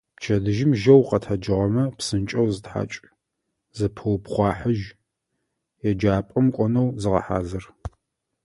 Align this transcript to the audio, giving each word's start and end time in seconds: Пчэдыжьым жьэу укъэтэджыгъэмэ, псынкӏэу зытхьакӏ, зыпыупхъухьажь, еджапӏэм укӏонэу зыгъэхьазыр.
Пчэдыжьым 0.15 0.71
жьэу 0.79 0.99
укъэтэджыгъэмэ, 1.01 1.83
псынкӏэу 1.97 2.47
зытхьакӏ, 2.53 2.97
зыпыупхъухьажь, 3.77 4.85
еджапӏэм 5.87 6.45
укӏонэу 6.47 6.87
зыгъэхьазыр. 7.01 7.65